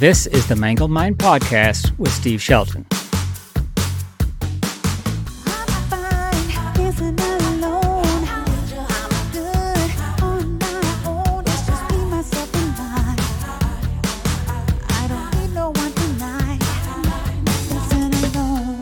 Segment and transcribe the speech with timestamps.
[0.00, 2.86] This is the Mangled Mind Podcast with Steve Shelton.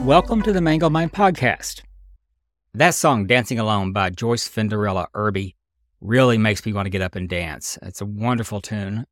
[0.04, 1.82] Welcome to the Mangled Mind Podcast.
[2.74, 5.56] That song, Dancing Alone by Joyce Fenderella Irby,
[6.00, 7.76] really makes me want to get up and dance.
[7.82, 9.04] It's a wonderful tune,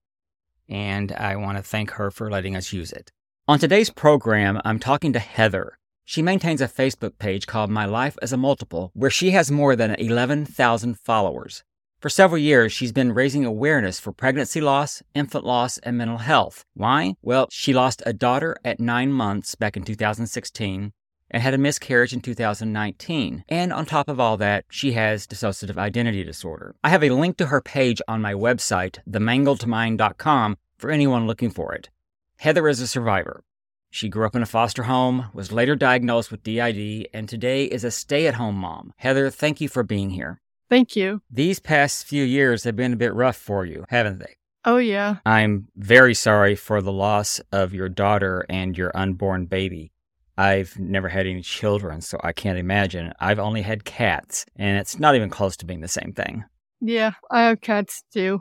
[0.68, 3.10] and I want to thank her for letting us use it.
[3.48, 5.78] On today's program, I'm talking to Heather.
[6.04, 9.74] She maintains a Facebook page called My Life as a Multiple, where she has more
[9.76, 11.64] than 11,000 followers.
[11.98, 16.64] For several years, she's been raising awareness for pregnancy loss, infant loss, and mental health.
[16.74, 17.14] Why?
[17.22, 20.92] Well, she lost a daughter at nine months back in 2016
[21.30, 23.44] and had a miscarriage in 2019.
[23.48, 26.74] And on top of all that, she has dissociative identity disorder.
[26.84, 31.74] I have a link to her page on my website, themangledmind.com, for anyone looking for
[31.74, 31.90] it.
[32.38, 33.42] Heather is a survivor.
[33.90, 37.84] She grew up in a foster home, was later diagnosed with DID, and today is
[37.84, 38.92] a stay at home mom.
[38.96, 40.40] Heather, thank you for being here.
[40.68, 41.22] Thank you.
[41.30, 44.34] These past few years have been a bit rough for you, haven't they?
[44.64, 45.18] Oh, yeah.
[45.24, 49.92] I'm very sorry for the loss of your daughter and your unborn baby.
[50.36, 53.12] I've never had any children, so I can't imagine.
[53.20, 56.44] I've only had cats, and it's not even close to being the same thing.
[56.80, 58.40] Yeah, I have cats too.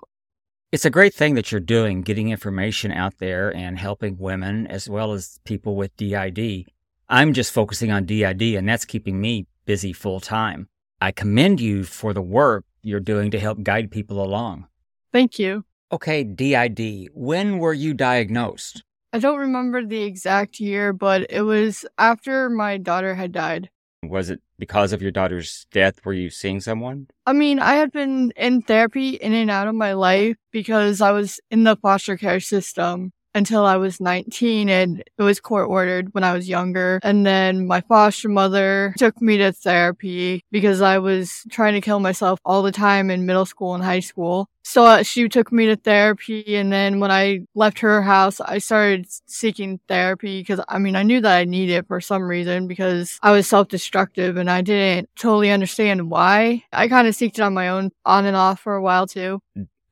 [0.75, 4.89] It's a great thing that you're doing, getting information out there and helping women as
[4.89, 6.65] well as people with DID.
[7.07, 10.67] I'm just focusing on DID, and that's keeping me busy full time.
[10.99, 14.67] I commend you for the work you're doing to help guide people along.
[15.13, 15.63] Thank you.
[15.93, 18.83] Okay, DID, when were you diagnosed?
[19.13, 23.69] I don't remember the exact year, but it was after my daughter had died.
[24.09, 26.05] Was it because of your daughter's death?
[26.05, 27.07] Were you seeing someone?
[27.25, 31.11] I mean, I had been in therapy in and out of my life because I
[31.11, 36.13] was in the foster care system until I was 19 and it was court ordered
[36.13, 36.99] when I was younger.
[37.03, 41.99] And then my foster mother took me to therapy because I was trying to kill
[41.99, 44.47] myself all the time in middle school and high school.
[44.63, 46.55] So uh, she took me to therapy.
[46.55, 51.03] And then when I left her house, I started seeking therapy because I mean, I
[51.03, 54.61] knew that I needed it for some reason because I was self destructive and I
[54.61, 56.63] didn't totally understand why.
[56.71, 59.41] I kind of seeked it on my own on and off for a while too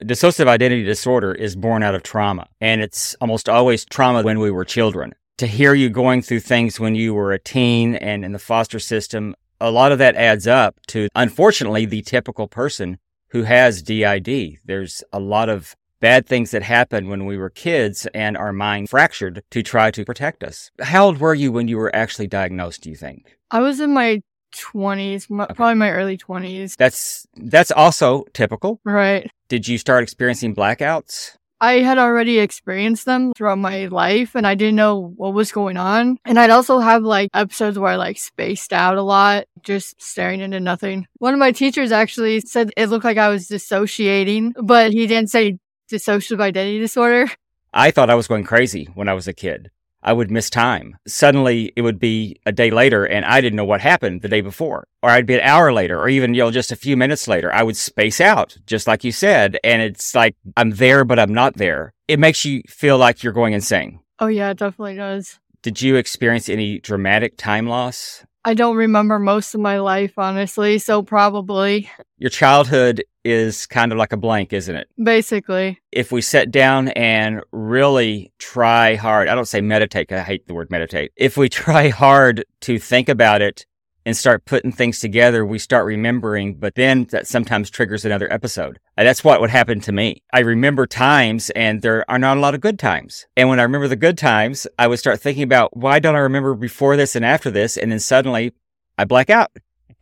[0.03, 4.51] dissociative identity disorder is born out of trauma, and it's almost always trauma when we
[4.51, 5.13] were children.
[5.37, 8.79] To hear you going through things when you were a teen and in the foster
[8.79, 12.97] system, a lot of that adds up to, unfortunately, the typical person
[13.29, 14.59] who has DID.
[14.63, 18.89] There's a lot of bad things that happened when we were kids and our mind
[18.89, 20.69] fractured to try to protect us.
[20.81, 23.37] How old were you when you were actually diagnosed, do you think?
[23.51, 24.21] I was in my
[24.53, 25.53] 20s, okay.
[25.53, 26.75] probably my early 20s.
[26.75, 28.79] That's that's also typical.
[28.83, 29.31] Right.
[29.53, 31.37] Did you start experiencing blackouts?
[31.61, 35.77] I had already experienced them throughout my life and I didn't know what was going
[35.77, 36.17] on.
[36.25, 40.39] And I'd also have like episodes where I like spaced out a lot, just staring
[40.39, 41.05] into nothing.
[41.19, 45.29] One of my teachers actually said it looked like I was dissociating, but he didn't
[45.29, 47.27] say dissociative identity disorder.
[47.71, 49.69] I thought I was going crazy when I was a kid.
[50.03, 50.97] I would miss time.
[51.07, 54.41] Suddenly it would be a day later and I didn't know what happened the day
[54.41, 54.87] before.
[55.01, 57.53] Or I'd be an hour later or even, you know, just a few minutes later.
[57.53, 59.57] I would space out, just like you said.
[59.63, 61.93] And it's like, I'm there, but I'm not there.
[62.07, 63.99] It makes you feel like you're going insane.
[64.19, 65.39] Oh yeah, it definitely does.
[65.61, 68.25] Did you experience any dramatic time loss?
[68.45, 71.89] I don't remember most of my life, honestly, so probably.
[72.17, 74.87] Your childhood is kind of like a blank, isn't it?
[75.01, 75.79] Basically.
[75.91, 80.53] If we sit down and really try hard, I don't say meditate, I hate the
[80.53, 81.11] word meditate.
[81.15, 83.65] If we try hard to think about it
[84.05, 88.79] and start putting things together, we start remembering, but then that sometimes triggers another episode.
[88.97, 90.23] And that's what would happen to me.
[90.33, 93.25] I remember times and there are not a lot of good times.
[93.37, 96.19] And when I remember the good times, I would start thinking about why don't I
[96.19, 97.77] remember before this and after this?
[97.77, 98.53] And then suddenly
[98.97, 99.51] I black out.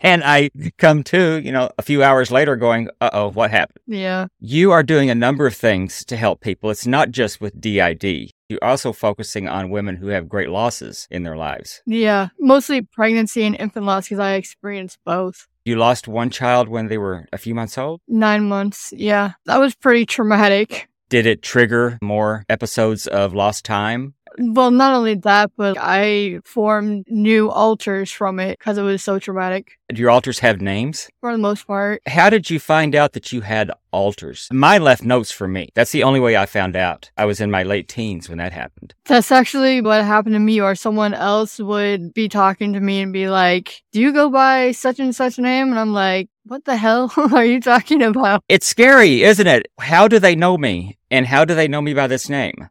[0.01, 3.83] And I come to, you know, a few hours later going, uh oh, what happened?
[3.85, 4.27] Yeah.
[4.39, 6.71] You are doing a number of things to help people.
[6.71, 8.31] It's not just with DID.
[8.49, 11.81] You're also focusing on women who have great losses in their lives.
[11.85, 15.47] Yeah, mostly pregnancy and infant loss because I experienced both.
[15.63, 18.01] You lost one child when they were a few months old?
[18.07, 19.33] Nine months, yeah.
[19.45, 20.89] That was pretty traumatic.
[21.09, 24.15] Did it trigger more episodes of lost time?
[24.37, 29.19] Well, not only that, but I formed new alters from it because it was so
[29.19, 29.77] traumatic.
[29.93, 31.09] Do your alters have names?
[31.19, 32.01] For the most part.
[32.07, 34.47] How did you find out that you had alters?
[34.51, 35.69] Mine left notes for me.
[35.75, 37.11] That's the only way I found out.
[37.17, 38.93] I was in my late teens when that happened.
[39.05, 43.11] That's actually what happened to me, or someone else would be talking to me and
[43.11, 45.69] be like, Do you go by such and such name?
[45.69, 48.43] And I'm like, what the hell are you talking about?
[48.49, 49.67] It's scary, isn't it?
[49.79, 50.97] How do they know me?
[51.09, 52.69] And how do they know me by this name?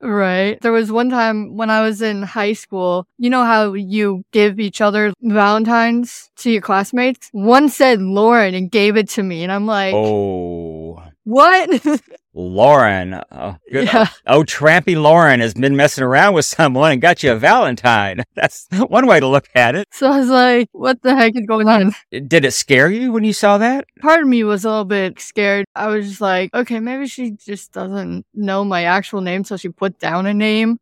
[0.00, 0.60] Right.
[0.60, 4.60] There was one time when I was in high school, you know how you give
[4.60, 7.28] each other Valentines to your classmates?
[7.32, 9.42] One said Lauren and gave it to me.
[9.42, 11.82] And I'm like, Oh, what?
[12.36, 13.20] Lauren.
[13.32, 13.56] Oh.
[13.70, 14.08] Yeah.
[14.26, 18.22] oh, trampy Lauren has been messing around with someone and got you a Valentine.
[18.34, 19.88] That's one way to look at it.
[19.90, 21.94] so I was like, what the heck is going on?
[22.10, 23.86] Did it scare you when you saw that?
[24.00, 25.64] Part of me was a little bit scared.
[25.74, 29.44] I was just like, okay, maybe she just doesn't know my actual name.
[29.44, 30.78] So she put down a name.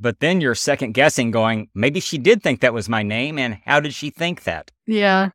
[0.00, 3.58] But then you're second guessing, going, maybe she did think that was my name, and
[3.64, 4.72] how did she think that?
[4.84, 5.28] Yeah.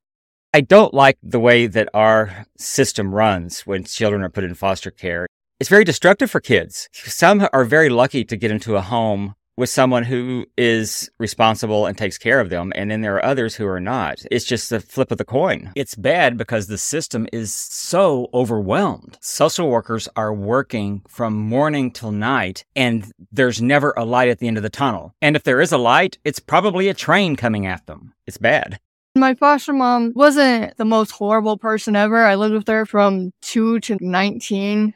[0.54, 4.92] I don't like the way that our system runs when children are put in foster
[4.92, 5.28] care.
[5.60, 6.90] It's very destructive for kids.
[6.94, 11.98] Some are very lucky to get into a home with someone who is responsible and
[11.98, 12.72] takes care of them.
[12.76, 14.24] And then there are others who are not.
[14.30, 15.72] It's just the flip of the coin.
[15.76, 19.18] It's bad because the system is so overwhelmed.
[19.20, 24.48] Social workers are working from morning till night and there's never a light at the
[24.48, 25.14] end of the tunnel.
[25.22, 28.14] And if there is a light, it's probably a train coming at them.
[28.28, 28.80] It's bad.
[29.18, 32.24] My foster mom wasn't the most horrible person ever.
[32.24, 34.94] I lived with her from 2 to 19,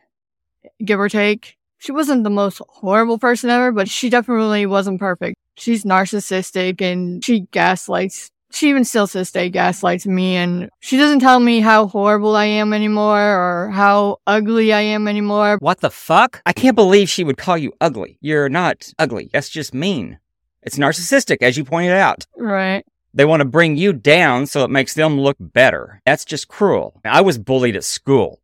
[0.85, 1.57] give or take.
[1.79, 5.37] She wasn't the most horrible person ever, but she definitely wasn't perfect.
[5.55, 8.29] She's narcissistic and she gaslights.
[8.51, 12.35] She even still to this day gaslights me and she doesn't tell me how horrible
[12.35, 15.57] I am anymore or how ugly I am anymore.
[15.61, 16.43] What the fuck?
[16.45, 18.19] I can't believe she would call you ugly.
[18.21, 19.31] You're not ugly.
[19.33, 20.19] That's just mean.
[20.61, 22.27] It's narcissistic, as you pointed out.
[22.37, 22.85] Right.
[23.13, 26.01] They want to bring you down so it makes them look better.
[26.05, 26.99] That's just cruel.
[27.03, 28.41] I was bullied at school,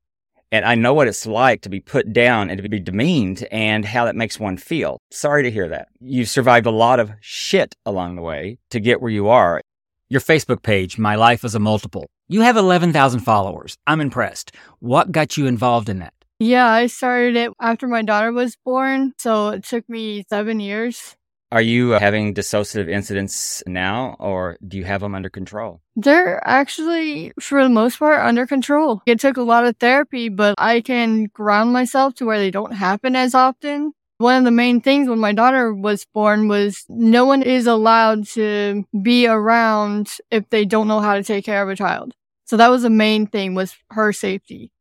[0.52, 3.86] and I know what it's like to be put down and to be demeaned and
[3.86, 5.00] how that makes one feel.
[5.12, 5.88] Sorry to hear that.
[6.00, 9.62] You've survived a lot of shit along the way to get where you are.
[10.10, 12.10] Your Facebook page, My Life as a Multiple.
[12.30, 13.78] You have 11,000 followers.
[13.88, 14.54] I'm impressed.
[14.80, 16.14] What got you involved in that?
[16.40, 19.14] Yeah, I started it after my daughter was born.
[19.18, 21.17] So it took me seven years.
[21.50, 25.82] Are you uh, having dissociative incidents now, or do you have them under control?
[25.96, 29.02] They're actually, for the most part, under control.
[29.06, 32.74] It took a lot of therapy, but I can ground myself to where they don't
[32.74, 33.94] happen as often.
[34.18, 38.28] One of the main things when my daughter was born was no one is allowed
[38.30, 42.14] to be around if they don't know how to take care of a child.
[42.46, 44.72] So that was the main thing was her safety.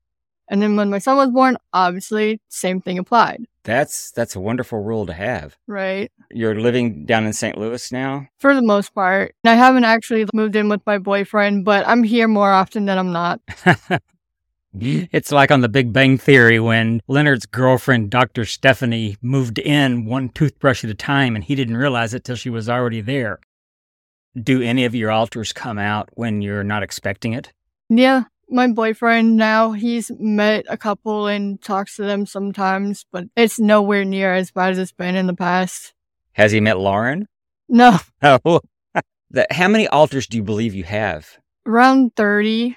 [0.48, 4.78] And then when my son was born, obviously same thing applied, That's that's a wonderful
[4.80, 5.56] rule to have.
[5.66, 6.10] right?
[6.30, 7.58] You're living down in St.
[7.58, 8.28] Louis now.
[8.38, 9.34] For the most part.
[9.44, 13.12] I haven't actually moved in with my boyfriend, but I'm here more often than I'm
[13.12, 13.40] not.
[14.78, 18.44] It's like on the Big Bang Theory when Leonard's girlfriend, Dr.
[18.44, 22.50] Stephanie, moved in one toothbrush at a time and he didn't realize it till she
[22.50, 23.38] was already there.
[24.38, 27.54] Do any of your alters come out when you're not expecting it?
[27.88, 33.58] Yeah, my boyfriend now, he's met a couple and talks to them sometimes, but it's
[33.58, 35.92] nowhere near as bad as it's been in the past.
[36.32, 37.26] Has he met Lauren?
[37.68, 38.60] No, Oh.
[39.30, 41.38] The- How many alters do you believe you have?
[41.66, 42.76] around 30.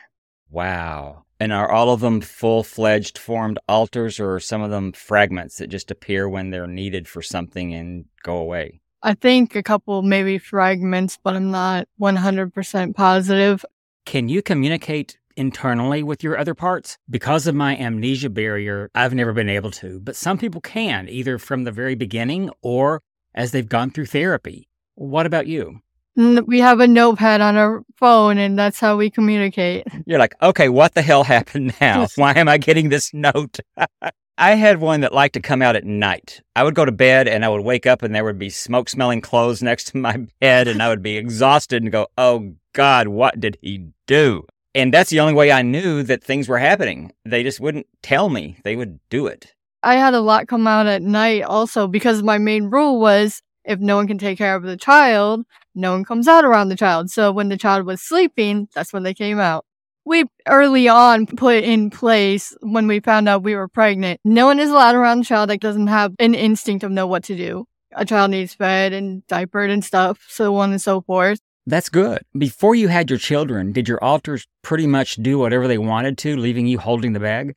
[0.49, 1.25] Wow.
[1.39, 5.57] And are all of them full fledged formed alters or are some of them fragments
[5.57, 8.81] that just appear when they're needed for something and go away?
[9.03, 13.63] I think a couple maybe fragments, but I'm not 100% positive.
[14.07, 16.97] Can you communicate internally with your other parts?
[17.09, 21.37] Because of my amnesia barrier, I've never been able to, but some people can, either
[21.37, 23.01] from the very beginning or
[23.33, 24.67] as they've gone through therapy.
[24.95, 25.79] What about you?
[26.17, 29.87] Mm, we have a notepad on our phone and that's how we communicate.
[30.05, 32.07] You're like, okay, what the hell happened now?
[32.15, 33.59] Why am I getting this note?
[34.37, 36.41] I had one that liked to come out at night.
[36.55, 38.87] I would go to bed and I would wake up and there would be smoke
[38.87, 43.09] smelling clothes next to my bed and I would be exhausted and go, oh God,
[43.09, 44.45] what did he do?
[44.75, 47.11] And that's the only way I knew that things were happening.
[47.25, 48.57] They just wouldn't tell me.
[48.63, 49.53] They would do it.
[49.81, 53.79] I had a lot come out at night also because my main rule was if
[53.79, 55.45] no one can take care of the child,
[55.75, 57.09] no one comes out around the child.
[57.09, 59.65] So when the child was sleeping, that's when they came out.
[60.05, 64.19] We early on put in place when we found out we were pregnant.
[64.25, 67.23] No one is allowed around the child that doesn't have an instinct of know what
[67.25, 67.65] to do.
[67.93, 71.39] A child needs fed and diapered and stuff, so on and so forth.
[71.69, 72.23] That's good.
[72.35, 76.35] Before you had your children, did your alters pretty much do whatever they wanted to,
[76.35, 77.53] leaving you holding the bag?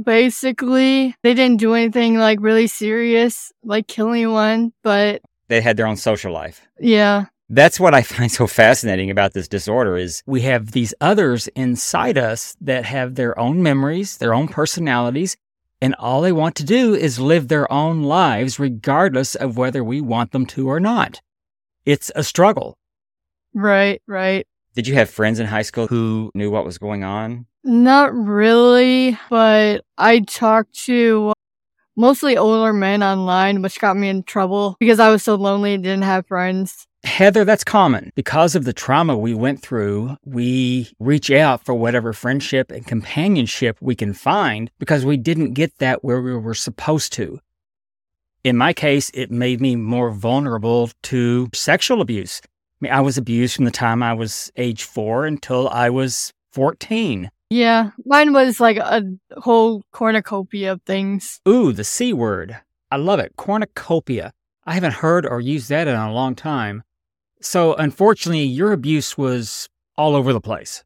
[0.00, 5.88] Basically, they didn't do anything like really serious, like killing one, but They had their
[5.88, 6.60] own social life.
[6.78, 11.48] yeah, That's what I find so fascinating about this disorder is we have these others
[11.48, 15.36] inside us that have their own memories, their own personalities,
[15.80, 20.00] and all they want to do is live their own lives regardless of whether we
[20.00, 21.20] want them to or not.
[21.84, 22.76] It's a struggle.
[23.56, 24.46] Right, right.
[24.74, 27.46] Did you have friends in high school who knew what was going on?
[27.64, 31.32] Not really, but I talked to
[31.96, 35.82] mostly older men online, which got me in trouble because I was so lonely and
[35.82, 36.86] didn't have friends.
[37.04, 38.12] Heather, that's common.
[38.14, 43.78] Because of the trauma we went through, we reach out for whatever friendship and companionship
[43.80, 47.40] we can find because we didn't get that where we were supposed to.
[48.44, 52.42] In my case, it made me more vulnerable to sexual abuse.
[52.76, 56.32] I mean, I was abused from the time I was age four until I was
[56.52, 57.30] 14.
[57.48, 59.02] Yeah, mine was like a
[59.38, 61.40] whole cornucopia of things.
[61.48, 62.58] Ooh, the C word.
[62.90, 63.32] I love it.
[63.36, 64.32] Cornucopia.
[64.64, 66.82] I haven't heard or used that in a long time.
[67.40, 70.84] So, unfortunately, your abuse was all over the place.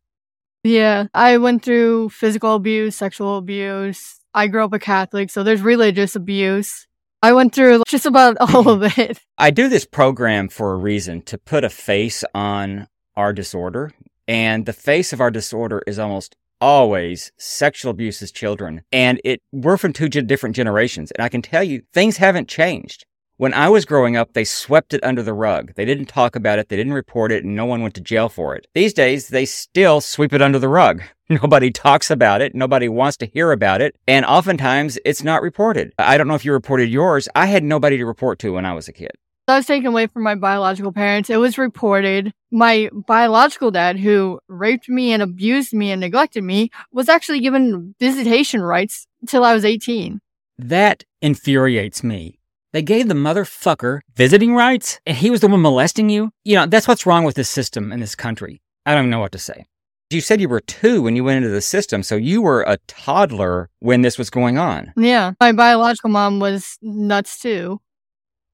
[0.62, 4.20] Yeah, I went through physical abuse, sexual abuse.
[4.34, 6.86] I grew up a Catholic, so there's religious abuse.
[7.22, 9.20] I went through just about all of it.
[9.36, 13.92] I do this program for a reason to put a face on our disorder.
[14.26, 18.82] And the face of our disorder is almost always sexual abuse as children.
[18.92, 21.10] And it, we're from two different generations.
[21.10, 23.04] And I can tell you, things haven't changed.
[23.38, 25.72] When I was growing up, they swept it under the rug.
[25.74, 26.68] They didn't talk about it.
[26.68, 28.66] They didn't report it and no one went to jail for it.
[28.74, 31.02] These days, they still sweep it under the rug.
[31.42, 32.56] Nobody talks about it.
[32.56, 33.94] Nobody wants to hear about it.
[34.08, 35.92] And oftentimes it's not reported.
[35.96, 37.28] I don't know if you reported yours.
[37.36, 39.12] I had nobody to report to when I was a kid.
[39.46, 41.30] I was taken away from my biological parents.
[41.30, 42.32] It was reported.
[42.50, 47.94] My biological dad, who raped me and abused me and neglected me, was actually given
[48.00, 50.20] visitation rights till I was 18.
[50.58, 52.40] That infuriates me.
[52.72, 56.32] They gave the motherfucker visiting rights and he was the one molesting you?
[56.42, 58.62] You know, that's what's wrong with this system in this country.
[58.84, 59.66] I don't even know what to say.
[60.10, 62.78] You said you were two when you went into the system, so you were a
[62.88, 64.92] toddler when this was going on.
[64.96, 65.34] Yeah.
[65.38, 67.80] My biological mom was nuts too.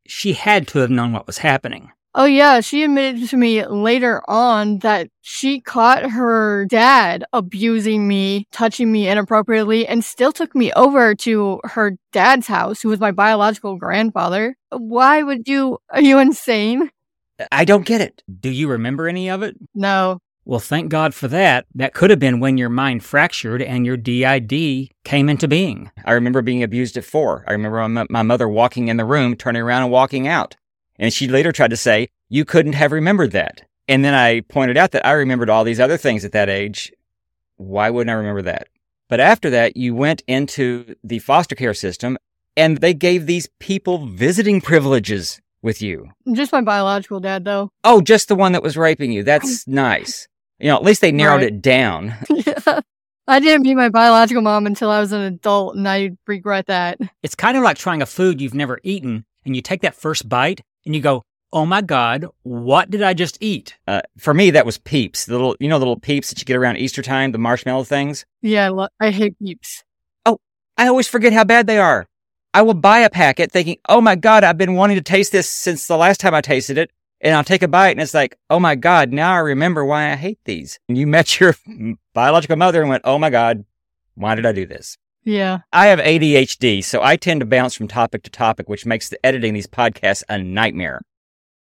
[0.07, 1.93] She had to have known what was happening.
[2.15, 8.47] Oh yeah, she admitted to me later on that she caught her dad abusing me,
[8.53, 13.13] touching me inappropriately, and still took me over to her dad's house, who was my
[13.13, 14.57] biological grandfather.
[14.71, 15.79] Why would you?
[15.91, 16.91] Are you insane?
[17.53, 18.23] I don't get it.
[18.41, 19.57] Do you remember any of it?
[19.75, 20.21] No.
[20.49, 21.67] Well, thank God for that.
[21.75, 25.91] That could have been when your mind fractured and your DID came into being.
[26.05, 27.45] I remember being abused at four.
[27.49, 30.55] I remember my mother walking in the room, turning around and walking out.
[31.01, 33.63] And she later tried to say, you couldn't have remembered that.
[33.89, 36.93] And then I pointed out that I remembered all these other things at that age.
[37.57, 38.69] Why wouldn't I remember that?
[39.09, 42.19] But after that, you went into the foster care system
[42.57, 46.11] and they gave these people visiting privileges with you.
[46.33, 47.71] Just my biological dad, though.
[47.83, 49.25] Oh, just the one that was raping you.
[49.25, 50.29] That's nice.
[50.59, 51.53] You know, at least they narrowed right.
[51.53, 52.15] it down.
[52.31, 52.81] yeah.
[53.29, 56.99] I didn't meet my biological mom until I was an adult, and I regret that.
[57.23, 60.29] It's kind of like trying a food you've never eaten, and you take that first
[60.29, 63.77] bite and you go, oh my God, what did I just eat?
[63.87, 65.27] Uh, for me, that was Peeps.
[65.27, 67.85] The little, you know, the little Peeps that you get around Easter time, the marshmallow
[67.85, 68.25] things?
[68.43, 69.85] Yeah, I, lo- I hate Peeps.
[70.25, 70.39] Oh,
[70.77, 72.07] I always forget how bad they are.
[72.55, 75.49] I will buy a packet thinking, oh my God, I've been wanting to taste this
[75.49, 76.91] since the last time I tasted it.
[77.21, 80.13] And I'll take a bite and it's like, oh my God, now I remember why
[80.13, 80.79] I hate these.
[80.89, 81.57] And you met your
[82.15, 83.65] biological mother and went, oh my God,
[84.15, 84.99] why did I do this?
[85.25, 85.61] Yeah.
[85.73, 89.25] I have ADHD, so I tend to bounce from topic to topic, which makes the
[89.27, 91.03] editing these podcasts a nightmare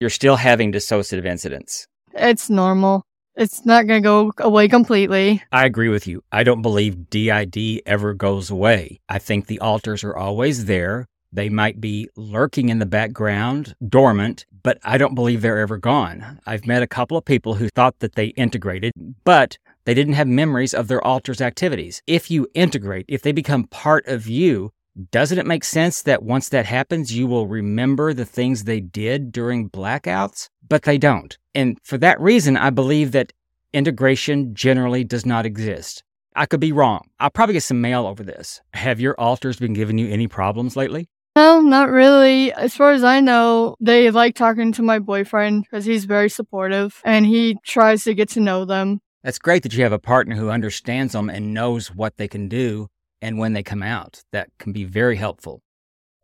[0.04, 1.88] you're still having dissociative incidents.
[2.14, 3.06] It's normal.
[3.38, 5.42] It's not going to go away completely.
[5.50, 6.26] I agree with you.
[6.30, 9.00] I don't believe DID ever goes away.
[9.08, 11.08] I think the alters are always there.
[11.34, 16.40] They might be lurking in the background, dormant, but I don't believe they're ever gone.
[16.46, 20.28] I've met a couple of people who thought that they integrated, but they didn't have
[20.28, 22.04] memories of their alters activities.
[22.06, 24.74] If you integrate, if they become part of you,
[25.10, 29.32] doesn't it make sense that once that happens, you will remember the things they did
[29.32, 30.50] during blackouts?
[30.70, 31.36] But they don't.
[31.56, 33.34] And for that reason, I believe that
[33.74, 36.04] integration generally does not exist.
[36.36, 37.10] I could be wrong.
[37.20, 38.62] I'll probably get some mail over this.
[38.75, 41.10] Have your alters been giving you any problems lately?
[41.36, 42.54] No, not really.
[42.54, 47.02] As far as I know, they like talking to my boyfriend because he's very supportive
[47.04, 49.02] and he tries to get to know them.
[49.24, 52.50] That's great that you have a partner who understands them and knows what they can
[52.50, 52.88] do
[53.22, 54.22] and when they come out.
[54.32, 55.62] That can be very helpful.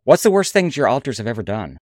[0.04, 1.78] What's the worst things your alters have ever done?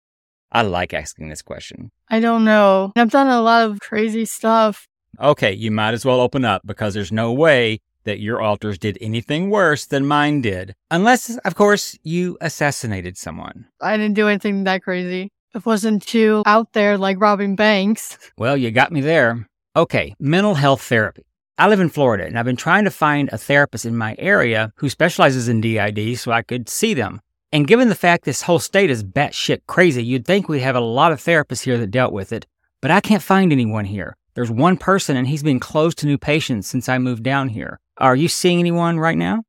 [0.52, 1.92] I like asking this question.
[2.10, 2.92] I don't know.
[2.96, 4.88] I've done a lot of crazy stuff.
[5.20, 8.98] Okay, you might as well open up because there's no way that your alters did
[9.02, 10.74] anything worse than mine did.
[10.92, 13.66] Unless, of course, you assassinated someone.
[13.82, 15.32] I didn't do anything that crazy.
[15.56, 18.18] It wasn't too out there like robbing banks.
[18.38, 19.48] Well, you got me there.
[19.76, 21.24] Okay, mental health therapy.
[21.58, 24.74] I live in Florida and I've been trying to find a therapist in my area
[24.78, 27.22] who specializes in DID so I could see them.
[27.52, 30.80] And given the fact this whole state is batshit crazy, you'd think we'd have a
[30.80, 32.48] lot of therapists here that dealt with it.
[32.82, 34.18] But I can't find anyone here.
[34.34, 37.80] There's one person and he's been closed to new patients since I moved down here.
[37.98, 39.44] Are you seeing anyone right now?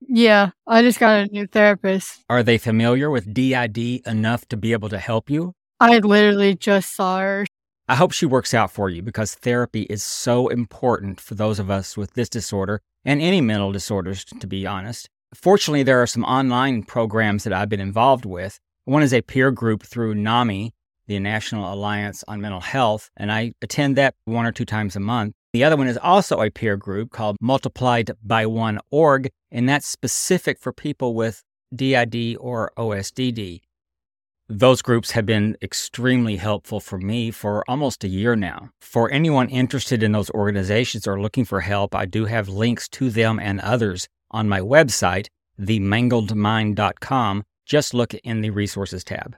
[0.00, 2.22] Yeah, I just got a new therapist.
[2.30, 5.52] Are they familiar with DID enough to be able to help you?
[5.80, 7.46] I literally just saw her.
[7.88, 11.70] I hope she works out for you because therapy is so important for those of
[11.70, 15.08] us with this disorder and any mental disorders, to be honest.
[15.34, 18.60] Fortunately, there are some online programs that I've been involved with.
[18.84, 20.72] One is a peer group through NAMI,
[21.08, 25.00] the National Alliance on Mental Health, and I attend that one or two times a
[25.00, 25.34] month.
[25.56, 29.86] The other one is also a peer group called Multiplied by One Org, and that's
[29.86, 31.42] specific for people with
[31.74, 33.62] DID or OSDD.
[34.50, 38.68] Those groups have been extremely helpful for me for almost a year now.
[38.82, 43.08] For anyone interested in those organizations or looking for help, I do have links to
[43.08, 47.44] them and others on my website, themangledmind.com.
[47.64, 49.34] Just look in the resources tab.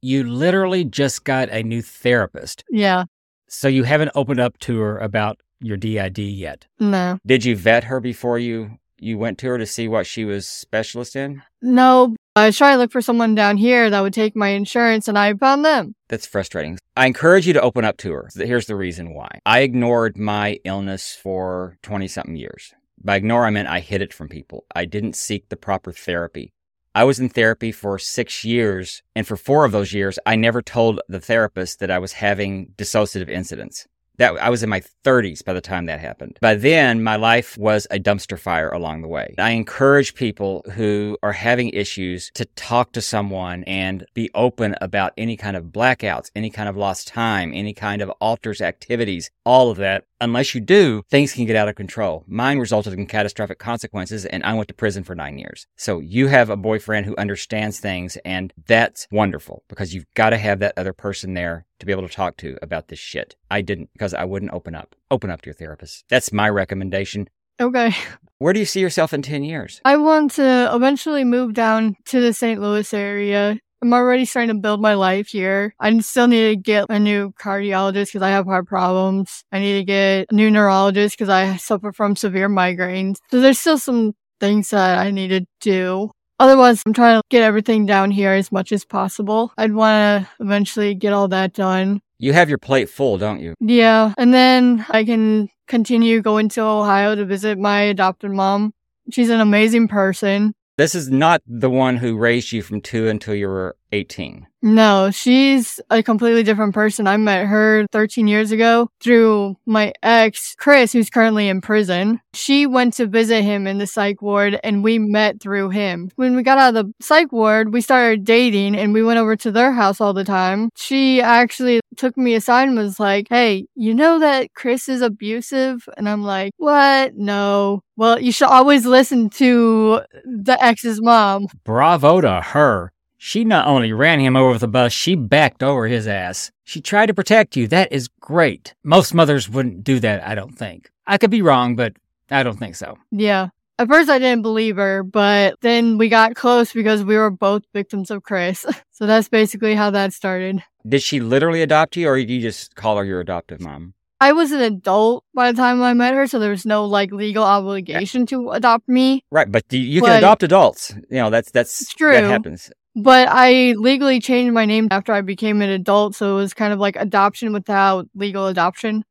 [0.00, 2.62] You literally just got a new therapist.
[2.70, 3.06] Yeah,
[3.54, 6.66] So you haven't opened up to her about your DID yet.
[6.80, 7.18] no.
[7.24, 10.46] Did you vet her before you you went to her to see what she was
[10.46, 11.42] specialist in?
[11.62, 15.08] No, I was trying to look for someone down here that would take my insurance
[15.08, 15.94] and I found them.
[16.08, 16.78] That's frustrating.
[16.96, 18.28] I encourage you to open up to her.
[18.34, 19.38] Here's the reason why.
[19.46, 22.74] I ignored my illness for 20 something years.
[23.02, 24.64] By ignore, I meant I hid it from people.
[24.74, 26.52] I didn't seek the proper therapy.
[26.96, 30.62] I was in therapy for six years, and for four of those years, I never
[30.62, 33.88] told the therapist that I was having dissociative incidents.
[34.18, 36.38] That I was in my 30s by the time that happened.
[36.40, 39.34] By then, my life was a dumpster fire along the way.
[39.38, 45.12] I encourage people who are having issues to talk to someone and be open about
[45.18, 49.70] any kind of blackouts, any kind of lost time, any kind of alters activities, all
[49.70, 50.04] of that.
[50.20, 52.24] Unless you do, things can get out of control.
[52.26, 55.66] Mine resulted in catastrophic consequences and I went to prison for nine years.
[55.76, 60.38] So you have a boyfriend who understands things and that's wonderful because you've got to
[60.38, 63.36] have that other person there to be able to talk to about this shit.
[63.50, 64.94] I didn't because I wouldn't open up.
[65.10, 66.04] Open up to your therapist.
[66.08, 67.28] That's my recommendation.
[67.60, 67.94] Okay.
[68.38, 69.80] Where do you see yourself in 10 years?
[69.84, 72.60] I want to eventually move down to the St.
[72.60, 73.58] Louis area.
[73.80, 75.74] I'm already starting to build my life here.
[75.78, 79.44] I still need to get a new cardiologist because I have heart problems.
[79.52, 83.18] I need to get a new neurologist because I suffer from severe migraines.
[83.30, 86.10] So there's still some things that I need to do.
[86.40, 89.52] Otherwise, I'm trying to get everything down here as much as possible.
[89.56, 92.00] I'd want to eventually get all that done.
[92.18, 93.54] You have your plate full, don't you?
[93.60, 94.14] Yeah.
[94.18, 98.74] And then I can continue going to Ohio to visit my adopted mom.
[99.10, 100.54] She's an amazing person.
[100.76, 104.46] This is not the one who raised you from two until you were 18.
[104.66, 107.06] No, she's a completely different person.
[107.06, 112.18] I met her 13 years ago through my ex, Chris, who's currently in prison.
[112.32, 116.10] She went to visit him in the psych ward and we met through him.
[116.16, 119.36] When we got out of the psych ward, we started dating and we went over
[119.36, 120.70] to their house all the time.
[120.76, 125.86] She actually took me aside and was like, Hey, you know that Chris is abusive?
[125.98, 127.16] And I'm like, What?
[127.16, 127.82] No.
[127.96, 131.48] Well, you should always listen to the ex's mom.
[131.64, 132.93] Bravo to her.
[133.26, 136.52] She not only ran him over with a bus, she backed over his ass.
[136.62, 137.66] She tried to protect you.
[137.66, 138.74] That is great.
[138.84, 140.90] Most mothers wouldn't do that, I don't think.
[141.06, 141.94] I could be wrong, but
[142.30, 142.98] I don't think so.
[143.10, 143.48] Yeah.
[143.78, 147.62] At first, I didn't believe her, but then we got close because we were both
[147.72, 148.66] victims of Chris.
[148.90, 150.62] so that's basically how that started.
[150.86, 153.94] Did she literally adopt you, or did you just call her your adoptive mom?
[154.20, 157.10] I was an adult by the time I met her, so there was no like
[157.10, 159.24] legal obligation to adopt me.
[159.30, 160.94] Right, but you, you can adopt adults.
[161.08, 162.12] You know, that's that's true.
[162.12, 162.70] that happens.
[162.96, 166.72] But I legally changed my name after I became an adult, so it was kind
[166.72, 169.04] of like adoption without legal adoption.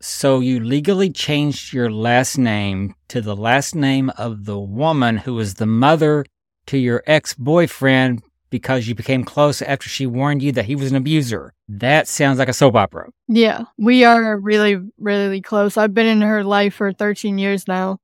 [0.00, 5.34] So you legally changed your last name to the last name of the woman who
[5.34, 6.24] was the mother
[6.66, 10.96] to your ex-boyfriend because you became close after she warned you that he was an
[10.96, 11.52] abuser.
[11.68, 13.10] That sounds like a soap opera.
[13.26, 15.76] Yeah, we are really, really close.
[15.76, 17.98] I've been in her life for 13 years now.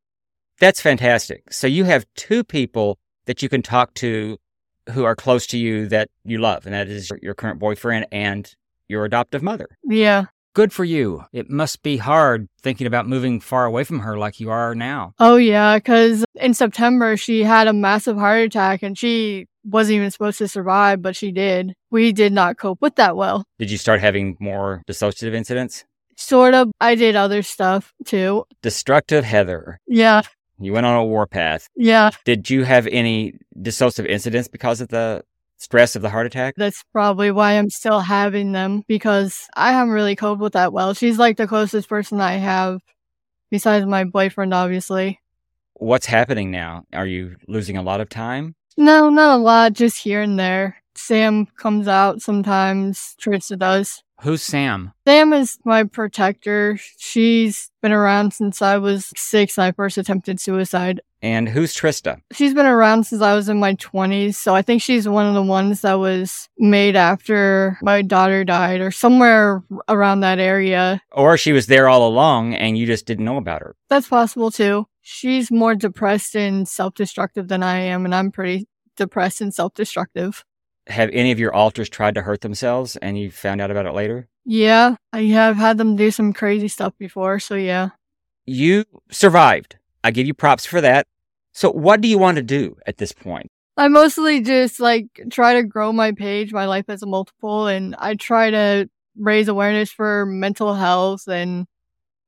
[0.61, 1.53] That's fantastic.
[1.53, 4.37] So you have two people that you can talk to
[4.91, 8.55] who are close to you that you love, and that is your current boyfriend and
[8.89, 9.69] your adoptive mother.
[9.85, 10.27] Yeah.
[10.55, 11.25] Good for you.
[11.33, 15.13] It must be hard thinking about moving far away from her like you are now.
[15.19, 20.13] Oh yeah, because in September she had a massive heart attack and she wasn't even
[20.13, 21.75] supposed to survive, but she did.
[21.91, 23.45] We did not cope with that well.
[23.59, 25.85] Did you start having more dissociative incidents?
[26.17, 26.71] Sort of.
[26.81, 28.45] I did other stuff too.
[28.63, 29.81] Destructive Heather.
[29.89, 30.23] Yeah,
[30.59, 31.69] You went on a warpath.
[31.77, 32.11] yeah.
[32.25, 35.25] Did you have any dissociative incidents because of the
[35.57, 36.55] stress of the heart attack?
[36.57, 40.95] That's probably why I'm still having them because I haven't really coped with that well.
[40.95, 42.81] She's like the closest person I have,
[43.51, 45.21] besides my boyfriend, obviously.
[45.75, 46.85] What's happening now?
[46.93, 48.55] Are you losing a lot of time?
[48.77, 50.77] No, not a lot, just here and there.
[50.97, 53.17] Sam comes out sometimes.
[53.21, 54.03] Trista does.
[54.21, 54.93] Who's Sam?
[55.07, 56.79] Sam is my protector.
[56.99, 61.01] She's been around since I was six and I first attempted suicide.
[61.21, 62.21] And who's Trista?
[62.33, 64.35] She's been around since I was in my 20s.
[64.37, 68.81] So I think she's one of the ones that was made after my daughter died
[68.81, 71.03] or somewhere around that area.
[71.13, 73.75] Or she was there all along and you just didn't know about her.
[73.89, 74.87] That's possible too.
[75.07, 79.75] She's more depressed and self destructive than I am, and I'm pretty depressed and self
[79.75, 80.45] destructive.
[80.89, 83.95] Have any of your alters tried to hurt themselves and you found out about it
[83.95, 84.29] later?
[84.45, 87.39] Yeah, I have had them do some crazy stuff before.
[87.39, 87.91] So yeah.
[88.47, 89.77] You survived.
[90.03, 91.07] I give you props for that.
[91.53, 93.51] So, what do you want to do at this point?
[93.77, 97.95] I mostly just like try to grow my page, my life as a multiple, and
[97.99, 101.67] I try to raise awareness for mental health and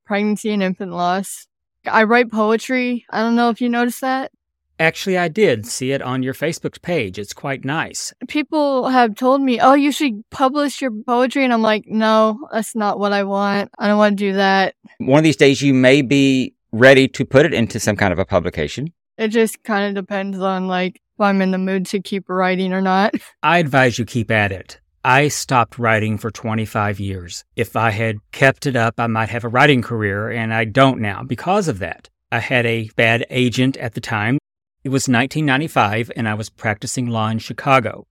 [0.06, 1.46] pregnancy and infant loss.
[1.84, 3.04] I write poetry.
[3.10, 4.32] I don't know if you noticed that.
[4.78, 7.18] Actually, I did see it on your Facebook page.
[7.18, 8.12] It's quite nice.
[8.28, 11.44] People have told me, oh, you should publish your poetry.
[11.44, 13.70] And I'm like, no, that's not what I want.
[13.78, 14.74] I don't want to do that.
[14.98, 18.18] One of these days, you may be ready to put it into some kind of
[18.18, 18.92] a publication.
[19.16, 22.72] It just kind of depends on like if I'm in the mood to keep writing
[22.72, 23.14] or not.
[23.42, 24.78] I advise you keep at it.
[25.02, 27.44] I stopped writing for 25 years.
[27.54, 31.00] If I had kept it up, I might have a writing career, and I don't
[31.00, 32.10] now because of that.
[32.32, 34.38] I had a bad agent at the time.
[34.86, 38.06] It was 1995, and I was practicing law in Chicago.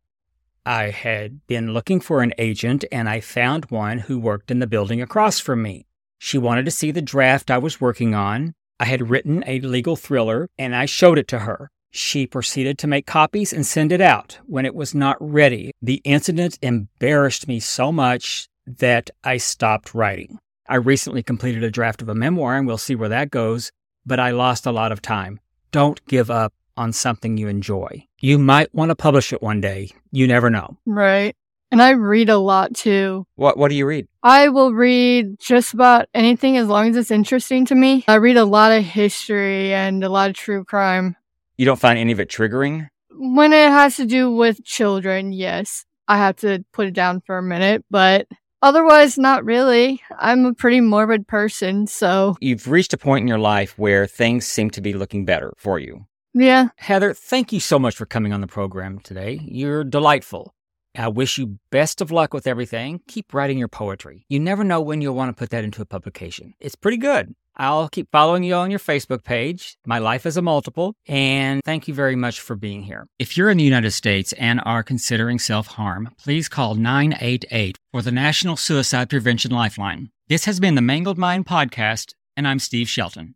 [0.66, 4.68] I had been looking for an agent, and I found one who worked in the
[4.68, 5.86] building across from me.
[6.18, 8.56] She wanted to see the draft I was working on.
[8.78, 11.72] I had written a legal thriller, and I showed it to her.
[11.92, 15.72] She proceeded to make copies and send it out when it was not ready.
[15.82, 20.40] The incident embarrassed me so much that I stopped writing.
[20.68, 23.72] I recently completed a draft of a memoir and we'll see where that goes,
[24.06, 25.40] but I lost a lot of time.
[25.72, 28.06] Don't give up on something you enjoy.
[28.20, 29.92] You might want to publish it one day.
[30.12, 30.78] You never know.
[30.86, 31.36] Right.
[31.72, 33.26] And I read a lot too.
[33.36, 34.08] What what do you read?
[34.24, 38.06] I will read just about anything as long as it's interesting to me.
[38.08, 41.16] I read a lot of history and a lot of true crime.
[41.58, 42.88] You don't find any of it triggering?
[43.12, 45.86] When it has to do with children, yes.
[46.08, 48.28] I have to put it down for a minute, but
[48.62, 50.02] otherwise, not really.
[50.20, 52.36] I'm a pretty morbid person, so.
[52.42, 55.80] You've reached a point in your life where things seem to be looking better for
[55.80, 56.06] you.
[56.38, 56.68] Yeah.
[56.76, 59.40] Heather, thank you so much for coming on the program today.
[59.46, 60.54] You're delightful.
[60.94, 63.00] I wish you best of luck with everything.
[63.08, 64.26] Keep writing your poetry.
[64.28, 66.54] You never know when you'll want to put that into a publication.
[66.60, 67.36] It's pretty good.
[67.56, 71.88] I'll keep following you on your Facebook page, My Life as a Multiple, and thank
[71.88, 73.08] you very much for being here.
[73.18, 78.02] If you're in the United States and are considering self harm, please call 988 for
[78.02, 80.10] the National Suicide Prevention Lifeline.
[80.28, 83.36] This has been the Mangled Mind Podcast, and I'm Steve Shelton.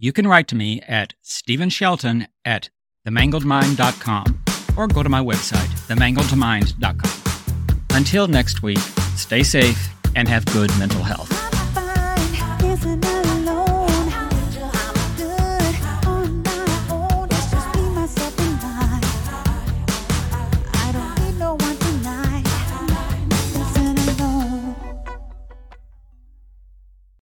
[0.00, 2.70] You can write to me at stevenshelton at
[3.04, 4.44] themangledmind.com
[4.76, 7.76] or go to my website, themangledmind.com.
[7.90, 8.78] Until next week,
[9.16, 11.28] stay safe and have good mental health.